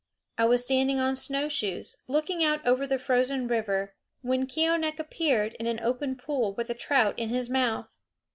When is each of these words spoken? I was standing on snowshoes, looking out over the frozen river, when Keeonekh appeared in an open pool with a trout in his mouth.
I 0.39 0.45
was 0.45 0.65
standing 0.65 0.99
on 0.99 1.15
snowshoes, 1.15 1.95
looking 2.07 2.43
out 2.43 2.65
over 2.65 2.87
the 2.87 2.97
frozen 2.97 3.47
river, 3.47 3.93
when 4.23 4.47
Keeonekh 4.47 4.97
appeared 4.97 5.53
in 5.59 5.67
an 5.67 5.79
open 5.79 6.15
pool 6.15 6.55
with 6.55 6.71
a 6.71 6.73
trout 6.73 7.19
in 7.19 7.29
his 7.29 7.51
mouth. 7.51 7.99